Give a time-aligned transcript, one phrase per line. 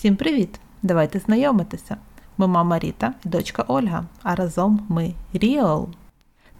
[0.00, 0.60] Всім привіт!
[0.82, 1.96] Давайте знайомитися.
[2.38, 5.88] Ми мама Ріта і дочка Ольга, а разом ми Ріол.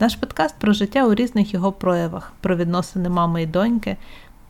[0.00, 3.96] Наш подкаст про життя у різних його проявах, про відносини мами і доньки,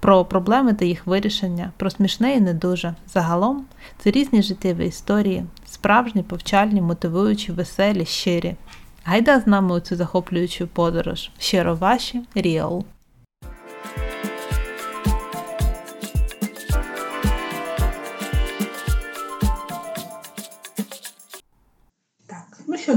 [0.01, 2.95] про проблеми та їх вирішення, про смішне і не дуже.
[3.07, 3.65] Загалом
[3.99, 8.55] це різні життєві історії, справжні, повчальні, мотивуючі, веселі, щирі.
[9.05, 11.31] Гайда з нами у цю захоплюючу подорож.
[11.39, 12.85] Щиро ваші Ріол.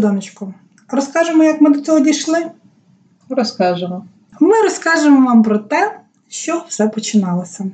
[0.04, 0.54] Донечко,
[0.90, 2.52] розкажемо, як ми до цього дійшли?
[3.30, 4.06] Розкажемо.
[4.40, 7.66] Ми розкажемо вам про те, що все починалося.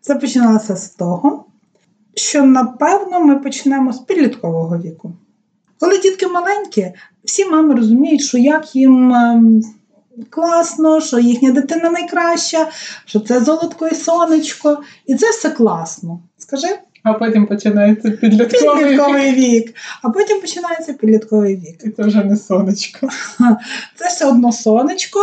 [0.00, 1.44] Все починалося з того,
[2.14, 5.12] що напевно ми почнемо з підліткового віку.
[5.80, 6.92] Коли дітки маленькі,
[7.24, 9.62] всі мами розуміють, що як їм ем,
[10.30, 12.70] класно, що їхня дитина найкраща,
[13.04, 16.20] що це золотко і сонечко, і це все класно.
[16.38, 16.68] Скажи?
[17.04, 19.74] А потім починається підлітковий, підлітковий вік.
[20.02, 21.84] А потім починається підлітковий вік.
[21.84, 23.08] І це вже не сонечко.
[23.96, 25.18] Це все одно сонечко,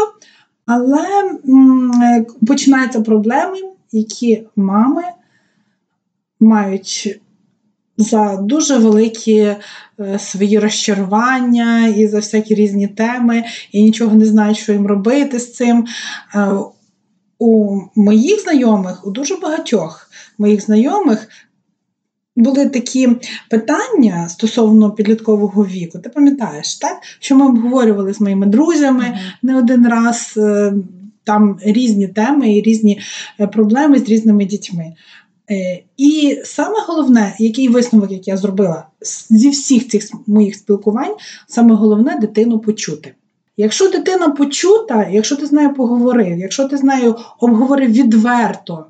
[0.65, 1.07] але
[1.47, 3.57] м- починаються проблеми,
[3.91, 5.03] які мами
[6.39, 7.19] мають
[7.97, 9.37] за дуже великі
[9.99, 15.39] е, свої розчарування і за всякі різні теми, і нічого не знають, що їм робити
[15.39, 15.85] з цим.
[16.35, 16.47] Е,
[17.43, 21.27] у моїх знайомих, у дуже багатьох моїх знайомих
[22.35, 23.09] були такі
[23.49, 25.99] питання стосовно підліткового віку.
[25.99, 26.97] Ти пам'ятаєш, так?
[27.19, 29.31] Що ми обговорювали з моїми друзями mm-hmm.
[29.41, 30.33] не один раз.
[30.37, 30.73] Е,
[31.23, 32.99] там різні теми і різні
[33.39, 34.93] е, проблеми з різними дітьми.
[35.51, 38.87] Е, і саме головне, який висновок, як я зробила,
[39.29, 41.15] зі всіх цих моїх спілкувань,
[41.47, 43.13] саме головне дитину почути.
[43.57, 48.85] Якщо дитина почута, якщо ти з нею поговорив, якщо ти з нею обговорив відверто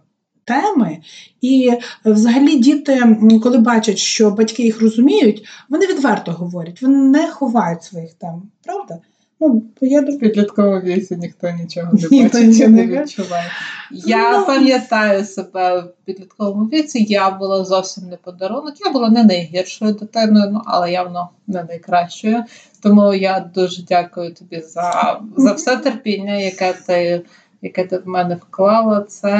[0.51, 0.97] теми.
[1.41, 1.71] І
[2.05, 8.13] взагалі діти, коли бачать, що батьки їх розуміють, вони відверто говорять, вони не ховають своїх
[8.13, 8.99] тем, правда?
[9.43, 13.51] Ну, я В підлітковому віці ніхто нічого не бачить і не відчуває.
[13.91, 18.73] Я ну, пам'ятаю себе в підлітковому віці, я була зовсім не подарунок.
[18.85, 22.43] Я була не найгіршою дитиною, ну але явно не найкращою.
[22.83, 27.21] Тому я дуже дякую тобі за за все терпіння, яке ти
[27.61, 29.01] яке ти в мене вклала.
[29.01, 29.31] Це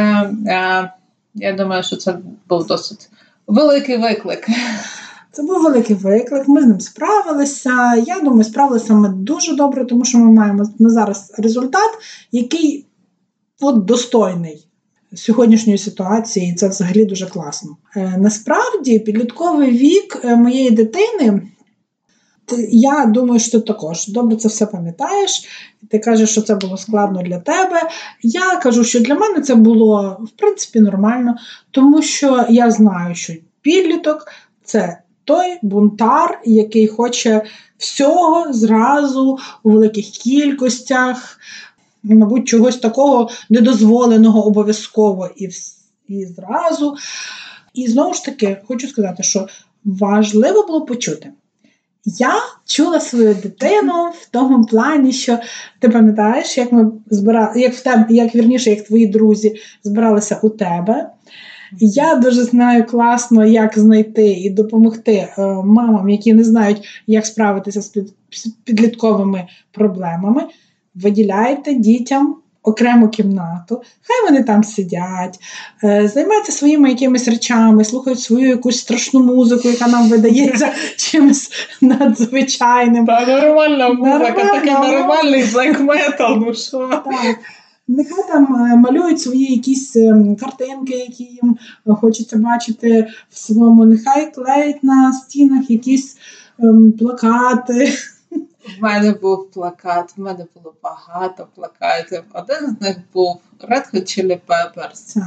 [0.47, 0.91] е,
[1.35, 2.17] я думаю, що це
[2.49, 3.09] був досить
[3.47, 4.47] великий виклик.
[5.31, 7.95] Це був великий виклик, ми з ним справилися.
[8.07, 11.91] Я думаю, справилися ми дуже добре, тому що ми маємо на зараз результат,
[12.31, 12.85] який
[13.61, 14.67] от достойний
[15.13, 17.77] сьогоднішньої ситуації, і це взагалі дуже класно.
[17.95, 21.41] Е, насправді, підлітковий вік е, моєї дитини
[22.71, 25.47] я думаю, що ти також добре це все пам'ятаєш.
[25.89, 27.81] Ти кажеш, що це було складно для тебе.
[28.23, 31.35] Я кажу, що для мене це було в принципі нормально,
[31.71, 34.27] тому що я знаю, що підліток
[34.63, 37.41] це той бунтар, який хоче
[37.77, 41.39] всього зразу у великих кількостях,
[42.03, 45.49] мабуть, чогось такого недозволеного обов'язково і,
[46.07, 46.95] і зразу.
[47.73, 49.47] І знову ж таки, хочу сказати, що
[49.85, 51.33] важливо було почути.
[52.05, 52.33] Я
[52.65, 55.39] чула свою дитину в тому плані, що
[55.79, 60.49] ти пам'ятаєш, як ми збирали, як в тебе, як вірніше, як твої друзі збиралися у
[60.49, 61.09] тебе.
[61.79, 67.81] Я дуже знаю класно, як знайти і допомогти е, мамам, які не знають, як справитися
[67.81, 67.91] з
[68.63, 70.43] підлітковими проблемами.
[70.95, 75.39] Виділяйте дітям окрему кімнату, хай вони там сидять,
[75.83, 81.51] е, займаються своїми якимись речами, слухають свою якусь страшну музику, яка нам видається чимось
[81.81, 83.05] надзвичайним.
[83.05, 86.87] Та нормальна музика, такий нормальний black ну що?
[86.87, 87.37] Так.
[87.87, 94.33] Нехай там е, малюють свої якісь ем, картинки, які їм хочеться бачити в своєму, нехай
[94.33, 96.17] клеють на стінах якісь
[96.59, 97.91] ем, плакати.
[98.65, 102.23] В мене був плакат, в мене було багато плакатів.
[102.33, 105.17] Один з них був Red Hot Chili Peppers.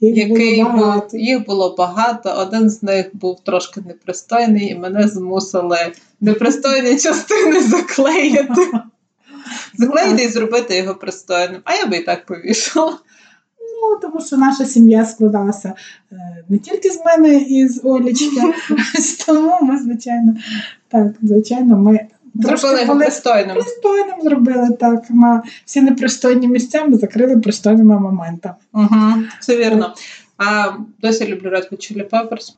[0.00, 1.08] Їх який було багато.
[1.12, 7.60] був, їх було багато, один з них був трошки непристойний, і мене змусили непристойні частини
[7.60, 8.70] заклеїти.
[9.78, 11.60] Заклеїти і зробити його пристойним.
[11.64, 12.98] А я би і так повішала.
[13.82, 15.74] Ну, тому що наша сім'я складалася
[16.12, 18.54] е, не тільки з мене і з Олічки,
[19.26, 20.34] тому ми, звичайно,
[20.88, 22.00] так, звичайно, ми
[22.34, 23.56] Зробили його пристойним.
[23.56, 25.10] Пристойним зробили так.
[25.10, 28.54] На всі непристойні місця ми закрили пристойними моментами.
[28.72, 29.94] Угу, Все вірно.
[30.38, 32.54] А досі люблю Red Hot Chili Peppers.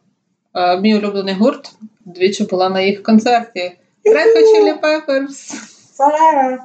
[0.52, 1.72] А, мій улюблений гурт.
[2.04, 3.72] Двічі була на їх концерті.
[4.04, 5.54] Red Hot Chili Peppers.
[5.98, 6.58] Forever.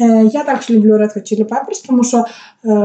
[0.00, 2.24] Е, я також люблю Red Hot Chili Peppers, тому що е,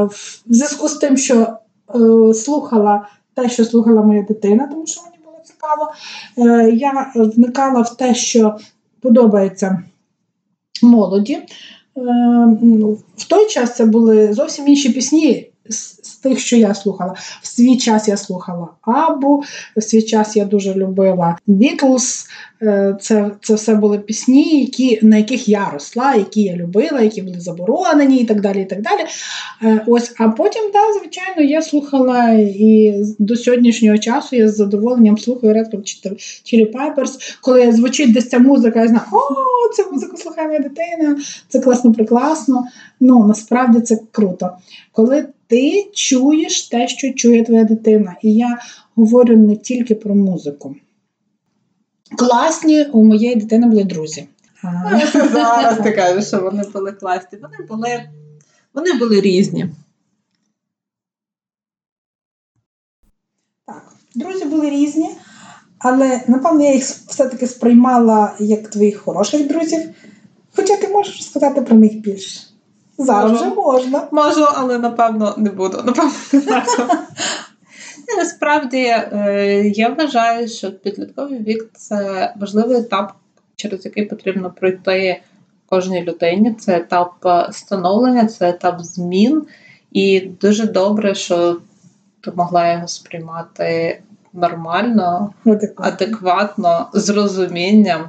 [0.04, 1.56] в зв'язку з тим, що
[1.94, 5.92] е, слухала те, що слухала моя дитина, тому що мені було цікаво.
[6.72, 8.56] Я вникала в те, що
[9.02, 9.82] подобається
[10.82, 11.34] молоді.
[11.34, 11.46] Е,
[13.16, 15.49] в той час це були зовсім інші пісні
[16.22, 17.14] тих, що я слухала.
[17.42, 19.42] В свій час я слухала Абу,
[19.76, 22.26] в свій час я дуже любила Бітлз.
[22.62, 27.22] Е, це це все були пісні, які, на яких я росла, які я любила, які
[27.22, 28.62] були заборонені, і так далі.
[28.62, 29.00] і так далі.
[29.62, 35.18] Е, ось, А потім, да, звичайно, я слухала і до сьогоднішнього часу я з задоволенням
[35.18, 36.12] слухаю Red Hot
[36.44, 37.38] Chili Peppers.
[37.40, 41.18] Коли звучить десь ця музика, я знаю, о, цю музику слухає моя дитина,
[41.48, 42.64] це класно, прекрасно.
[43.00, 44.50] Ну, насправді це круто.
[44.92, 48.16] Коли ти чуєш те, що чує твоя дитина.
[48.22, 48.58] І я
[48.94, 50.76] говорю не тільки про музику.
[52.18, 54.28] Класні у моєї дитини були друзі.
[55.32, 57.38] Зараз ти кажеш, що вони були класні.
[57.42, 58.08] Вони були,
[58.74, 59.66] Вони були різні.
[63.66, 65.10] Так, друзі були різні,
[65.78, 69.90] але напевно я їх все-таки сприймала як твоїх хороших друзів.
[70.56, 72.49] Хоча ти можеш сказати про них більше.
[73.04, 74.08] Зараз вже можна.
[74.10, 75.82] Можу, але напевно не буду.
[75.84, 76.62] Напевно, не.
[78.16, 83.12] Насправді е, я вважаю, що підлітковий вік це важливий етап,
[83.56, 85.22] через який потрібно пройти
[85.66, 86.54] кожній людині.
[86.54, 89.46] Це етап е, становлення, це етап змін.
[89.92, 91.56] І дуже добре, що
[92.20, 94.00] ти могла його сприймати
[94.32, 98.08] нормально, адекватно, адекватно з розумінням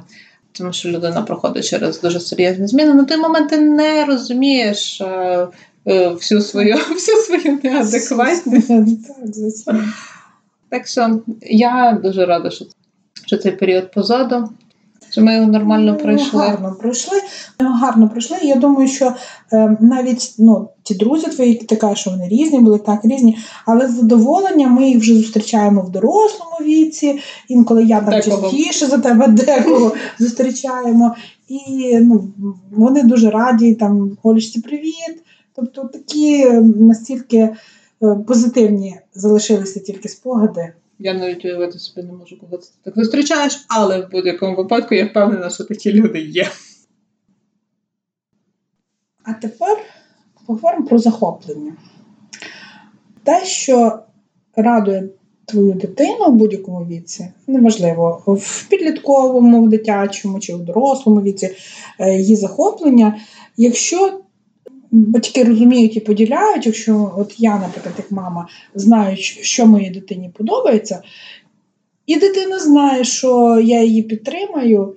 [0.52, 2.94] тому що людина проходить через дуже серйозні зміни.
[2.94, 5.48] На той момент ти не розумієш е,
[5.86, 9.70] е, всю свою всю свою неадекватність.
[10.68, 12.64] Так що я дуже рада, що,
[13.26, 14.48] що цей період позаду.
[15.12, 16.40] Що ми його нормально ну, пройшли.
[16.40, 17.18] Гарно пройшли.
[17.58, 18.36] Гарно пройшли.
[18.42, 19.12] Я думаю, що
[19.52, 23.88] е, навіть ну, ті друзі твої, ти кажеш, що вони різні, були так різні, але
[23.88, 27.20] з задоволенням ми їх вже зустрічаємо в дорослому віці.
[27.48, 31.14] Інколи я там частіше за тебе декого зустрічаємо.
[31.48, 32.24] І ну,
[32.70, 35.22] вони дуже раді, там, Олічці, привіт.
[35.54, 37.54] Тобто такі настільки е,
[38.26, 40.72] позитивні залишилися тільки спогади.
[41.04, 45.06] Я навіть уявити собі не можу, кого ти так зустрічаєш, але в будь-якому випадку я
[45.06, 46.48] впевнена, що такі люди є.
[49.24, 49.78] А тепер
[50.46, 51.76] поговоримо про захоплення.
[53.24, 53.98] Те, що
[54.56, 55.08] радує
[55.44, 61.56] твою дитину в будь-якому віці, неважливо, в підлітковому, в дитячому чи в дорослому віці
[61.98, 63.20] е, її захоплення,
[63.56, 64.21] якщо
[64.92, 71.02] батьки розуміють і поділяють, якщо от я, наприклад, як мама, знаю, що моїй дитині подобається,
[72.06, 74.96] і дитина знає, що я її підтримаю,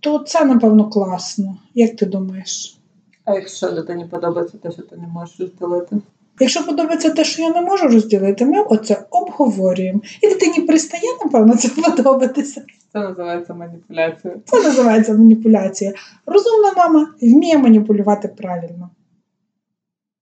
[0.00, 1.56] то це, напевно, класно.
[1.74, 2.78] Як ти думаєш?
[3.24, 5.96] А якщо дитині подобається те, що ти не можеш розділити?
[6.40, 10.00] Якщо подобається те, що я не можу розділити, ми оце обговорюємо.
[10.22, 12.62] І дитині пристає, напевно, це подобатися.
[12.92, 14.34] Це називається маніпуляція.
[14.44, 15.92] Це називається маніпуляція.
[16.26, 18.90] Розумна мама вміє маніпулювати правильно.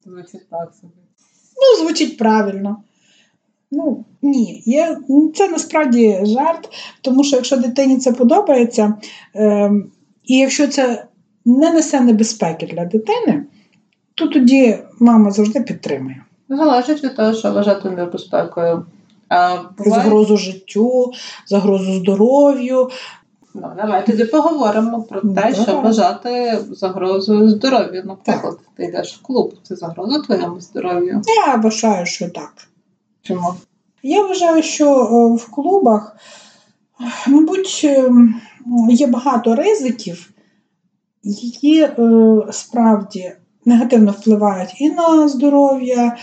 [0.05, 0.93] Звучить так собі.
[1.57, 2.83] Ну, звучить правильно.
[3.71, 4.99] Ну, ні, є,
[5.35, 6.69] це насправді жарт,
[7.03, 8.95] тому що якщо дитині це подобається,
[9.37, 9.71] е,
[10.25, 11.07] і якщо це
[11.45, 13.47] не несе небезпеки для дитини,
[14.15, 16.25] то тоді мама завжди підтримує.
[16.49, 18.87] Залежить від того, що вважати небезпекою.
[19.29, 20.03] А, буває...
[20.03, 21.13] Загрозу життю,
[21.47, 22.91] загрозу здоров'ю.
[23.55, 25.55] Ну, Давай тоді поговоримо про ну, те, давай.
[25.55, 28.03] що вважати загрозою здоров'ю.
[28.05, 28.69] Наприклад, так.
[28.77, 31.23] ти йдеш в клуб, це загроза твоєму здоров'ю?
[31.47, 32.53] Я вважаю, що так.
[33.23, 33.55] Чому?
[34.03, 36.17] Я вважаю, що е, в клубах,
[37.27, 38.41] мабуть, ем,
[38.91, 40.31] є багато ризиків,
[41.23, 41.93] які е,
[42.51, 43.33] справді
[43.65, 46.17] негативно впливають і на здоров'я.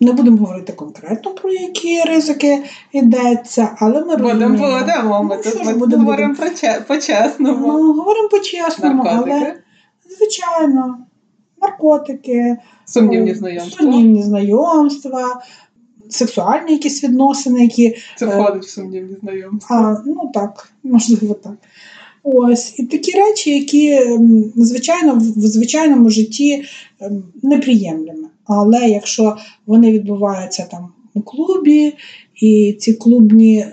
[0.00, 2.62] Не будемо говорити конкретно про які ризики
[2.92, 6.34] йдеться, але ми Будемо будемо, ми ну, тут будемо говоримо
[6.88, 7.66] по-чесному.
[7.66, 9.54] Ну, говоримо по-чесному, але
[10.18, 10.98] звичайно,
[11.62, 15.42] наркотики, сумнівні знайомства, сумнівні знайомства,
[16.08, 17.96] сексуальні якісь відносини, які.
[18.16, 19.76] Це е, входить в сумнівні знайомства.
[19.76, 21.54] А, Ну так, можливо, так.
[22.22, 24.00] Ось і такі речі, які
[24.56, 26.64] звичайно в звичайному житті
[27.42, 28.27] неприємними.
[28.48, 29.36] Але якщо
[29.66, 31.94] вони відбуваються там у клубі,
[32.40, 33.66] і ці клубні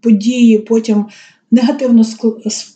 [0.00, 1.06] події потім
[1.50, 2.04] негативно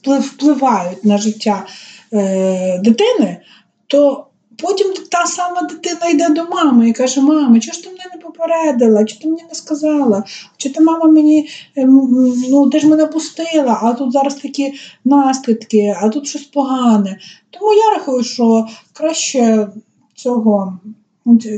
[0.05, 1.67] впливають на життя
[2.13, 3.41] е, дитини,
[3.87, 4.27] то
[4.63, 8.21] Потім та сама дитина йде до мами і каже: Мама, чого ж ти мене не
[8.21, 10.25] попередила, чи ти мені не сказала,
[10.57, 12.09] чи ти мама мені ем,
[12.51, 14.75] ну, ти ж мене пустила, а тут зараз такі
[15.05, 17.19] наслідки, а тут щось погане.
[17.51, 19.69] Тому я рахую, що краще
[20.15, 20.79] цього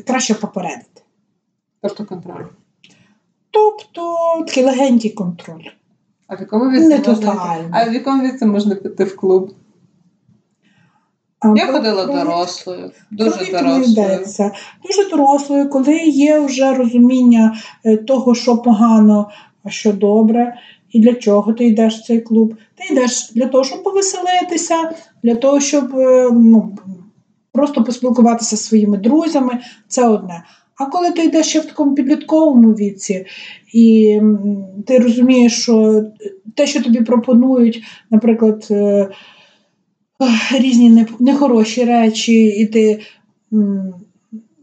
[0.07, 1.03] краще попередити.
[1.81, 2.45] Тобто контроль.
[3.51, 5.65] Тобто такий легенький контроль.
[6.27, 7.57] А в якому віці не можна...
[7.73, 9.55] А в якому віці можна піти в клуб?
[11.41, 14.27] А, Я ходила дорослою, дуже дорослою.
[14.87, 19.31] Дуже дорослою, коли є вже розуміння е, того, що погано,
[19.65, 20.55] а що добре,
[20.91, 22.55] і для чого ти йдеш в цей клуб.
[22.75, 24.91] Ти йдеш для того, щоб повеселитися,
[25.23, 26.79] для того, щоб е, ну,
[27.53, 30.45] просто поспілкуватися зі своїми друзями, це одне.
[30.79, 33.27] А коли ти йдеш ще в такому підлітковому віці,
[33.73, 34.21] і
[34.87, 36.05] ти розумієш, що
[36.55, 39.09] те, що тобі пропонують, наприклад, е,
[40.59, 43.01] різні нехороші речі, і ти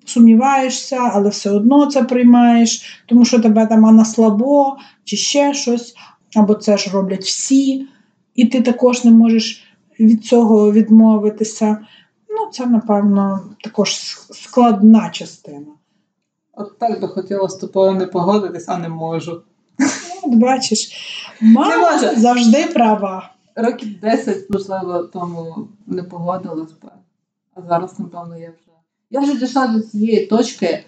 [0.05, 5.95] сумніваєшся, але все одно це приймаєш, тому що тебе там на слабо, чи ще щось,
[6.35, 7.87] або це ж роблять всі,
[8.35, 9.63] і ти також не можеш
[9.99, 11.77] від цього відмовитися.
[12.39, 13.97] Ну, це, напевно, також
[14.31, 15.67] складна частина.
[16.53, 19.41] От так би хотіла з тобою не погодитись, а не можу.
[20.23, 20.91] От бачиш,
[21.41, 23.31] мама завжди права.
[23.55, 26.89] Років 10, можливо, тому не погодилась би.
[27.55, 28.71] А зараз, напевно, я вже.
[29.09, 30.83] Я вже дійшла до цієї точки,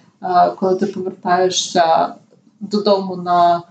[0.59, 2.15] коли ти повертаєшся
[2.59, 3.61] додому на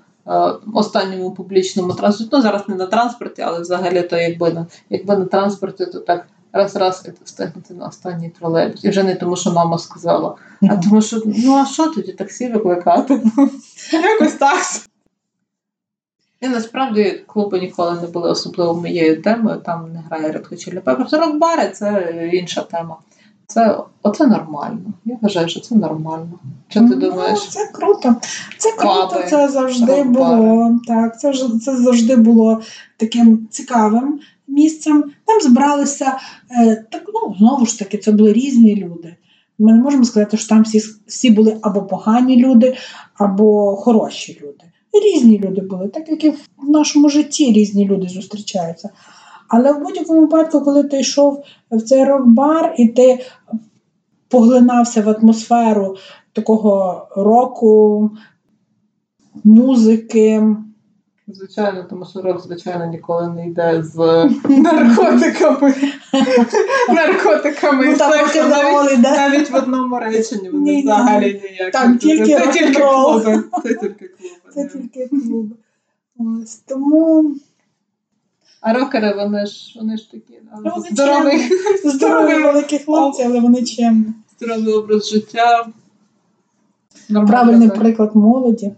[0.74, 2.30] останньому публічному транспорті.
[2.32, 6.26] Ну, зараз не на транспорті, але взагалі то якби на якби на транспорті, то так
[6.52, 8.84] раз-раз встигнути на останній тролейбус.
[8.84, 12.48] І вже не тому, що мама сказала, а тому, що ну а що тоді таксі
[12.48, 13.22] викликати?
[13.92, 14.58] Якось так.
[16.40, 20.80] І насправді клуби ніколи не були особливо моєю темою, там не грає Red Hot Chili
[20.80, 21.20] Peppers.
[21.20, 22.96] Рок-бари це інша тема.
[23.46, 24.80] Це оце нормально.
[25.04, 26.38] Я вважаю, що це нормально.
[26.68, 27.48] Що ти ну, думаєш?
[27.48, 28.16] Це круто.
[28.58, 30.78] Це круто, Клаби, це завжди було.
[30.86, 32.60] Так, це це завжди було
[32.96, 35.04] таким цікавим місцем.
[35.24, 36.18] Там збиралися
[36.50, 39.16] е, так, ну знову ж таки, це були різні люди.
[39.58, 42.76] Ми не можемо сказати, що там всі всі були або погані люди,
[43.14, 44.64] або хороші люди.
[45.04, 48.90] Різні люди були, так як і в нашому житті різні люди зустрічаються.
[49.48, 53.18] Але в будь-якому випадку, коли ти йшов в цей рок-бар і ти
[54.28, 55.96] поглинався в атмосферу
[56.32, 58.10] такого року,
[59.44, 60.42] музики.
[61.34, 63.96] Звичайно, тому що рок, звичайно, ніколи не йде з
[64.48, 65.74] наркотиками.
[66.88, 68.48] Наркотиками ну, і сексом.
[68.50, 71.72] Навіть, навіть в одному реченні вони взагалі ніяк.
[71.72, 73.42] Там тільки Це тільки клуби.
[73.62, 74.54] Це тільки клуби.
[74.54, 75.56] Це тільки клуби.
[76.18, 77.34] Ось тому.
[78.60, 81.50] А рокери, вони ж вони ж такі ну, здоровий,
[81.84, 84.06] здоровий великі хлопці, але вони чемні.
[84.38, 85.66] Здоровий образ життя.
[87.26, 88.72] Правильний приклад молоді.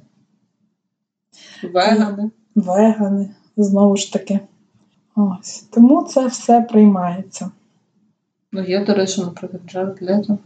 [1.62, 2.30] Вегани.
[2.54, 4.40] Вегани, знову ж таки.
[5.16, 5.60] Ось.
[5.70, 7.50] Тому це все приймається.
[8.52, 10.38] Ну, є, до речі, наприклад, Джаред Лето.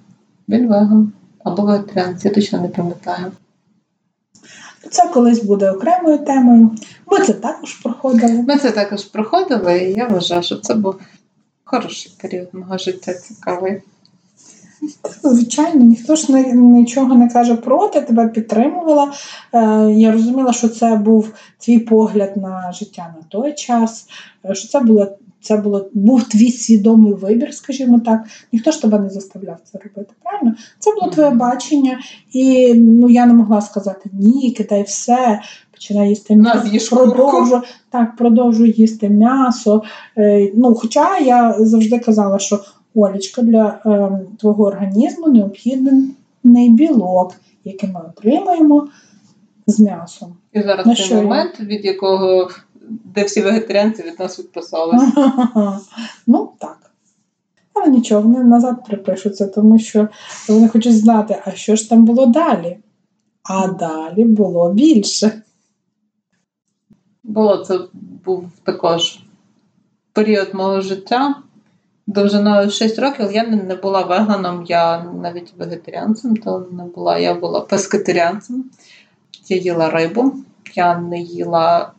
[0.49, 1.13] Він веган.
[1.45, 3.33] Або вегетаріанець, я точно не пам'ятаю.
[4.91, 6.71] Це колись буде окремою темою.
[7.07, 8.43] Ми це також проходили.
[8.43, 10.95] Ми це також проходили, і я вважаю, що це був
[11.65, 13.83] хороший період мого життя цікавий.
[15.23, 19.13] Звичайно, ніхто ж нічого не каже проти, тебе підтримувала.
[19.53, 24.07] Е, я розуміла, що це був твій погляд на життя на той час,
[24.45, 25.09] е, що це було
[25.41, 28.21] це було, був твій свідомий вибір, скажімо так.
[28.53, 30.15] Ніхто ж тебе не заставляв це робити.
[30.23, 30.55] Правильно?
[30.79, 32.01] Це було твоє бачення,
[32.33, 35.41] і ну, я не могла сказати ні, кидай все,
[35.73, 39.83] починай їсти м'ясо, продовжу, так, продовжуй їсти м'ясо.
[40.19, 42.61] Е, ну, Хоча я завжди казала, що
[42.97, 47.35] Олічка для е, твого організму необхідний білок,
[47.65, 48.89] який ми отримаємо
[49.67, 50.37] з м'ясом.
[50.53, 52.51] І зараз На цей момент, від якого
[52.89, 55.03] де всі вегетаріанці від нас відписались.
[56.27, 56.91] Ну, так.
[57.75, 60.09] Але нічого, вони назад припишуться, тому що
[60.49, 62.79] вони хочуть знати, а що ж там було далі.
[63.43, 65.43] А далі було більше.
[67.25, 67.79] Було це
[68.25, 69.19] був також
[70.13, 71.35] період мого життя.
[72.07, 77.61] Довжиною 6 років я не була веганом, я навіть вегетаріанцем, то не була, я була
[77.61, 78.65] пескетаріанцем.
[79.49, 80.35] Я їла рибу,
[80.75, 81.93] я не їла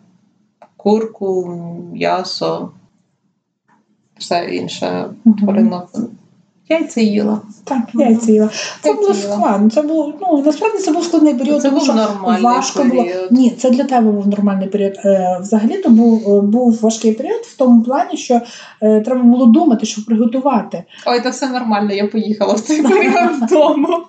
[0.78, 1.46] курку,
[1.94, 2.72] м'ясо,
[4.18, 5.10] все інше
[5.40, 5.90] тваринок.
[6.70, 7.42] Яйця їла.
[7.64, 8.50] Так, яйця їла.
[8.82, 9.70] Це було складно.
[9.70, 13.06] Це було, ну, насправді це був складний період, це тому був нормальний важко період.
[13.06, 13.28] було.
[13.32, 14.94] Ні, це для тебе був нормальний період.
[15.06, 18.42] Е, взагалі то був е, був важкий період в тому плані, що
[18.82, 20.84] е, треба було думати, що приготувати.
[21.06, 24.06] Ой, це все нормально, я поїхала в цей період вдома.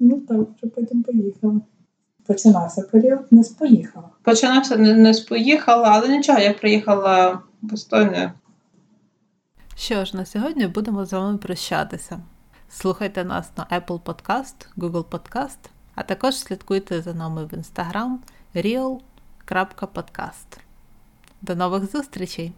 [0.00, 1.60] Ну так, що потім поїхала
[2.26, 4.08] починався період, не споїхала.
[4.22, 8.32] Починався не, не споїхала, але нічого, я приїхала достойно.
[9.78, 12.20] Що ж, на сьогодні будемо з вами прощатися.
[12.68, 15.58] Слухайте нас на Apple Podcast, Google Podcast,
[15.94, 18.16] а також слідкуйте за нами в Instagram
[18.54, 20.58] real.podcast.
[21.42, 22.52] До нових зустрічей!